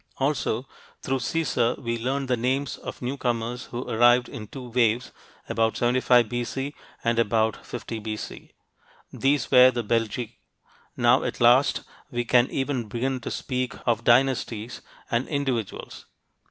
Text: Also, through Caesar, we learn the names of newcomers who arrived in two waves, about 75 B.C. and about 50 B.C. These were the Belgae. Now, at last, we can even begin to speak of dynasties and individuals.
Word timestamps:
Also, 0.17 0.67
through 1.03 1.19
Caesar, 1.19 1.75
we 1.77 1.95
learn 1.99 2.25
the 2.25 2.35
names 2.35 2.75
of 2.77 3.03
newcomers 3.03 3.65
who 3.65 3.87
arrived 3.87 4.27
in 4.27 4.47
two 4.47 4.69
waves, 4.71 5.11
about 5.47 5.77
75 5.77 6.27
B.C. 6.27 6.73
and 7.03 7.19
about 7.19 7.63
50 7.63 7.99
B.C. 7.99 8.51
These 9.13 9.51
were 9.51 9.69
the 9.69 9.83
Belgae. 9.83 10.37
Now, 10.97 11.21
at 11.21 11.39
last, 11.39 11.81
we 12.09 12.25
can 12.25 12.49
even 12.49 12.87
begin 12.87 13.19
to 13.19 13.29
speak 13.29 13.75
of 13.85 14.03
dynasties 14.03 14.81
and 15.11 15.27
individuals. 15.27 16.07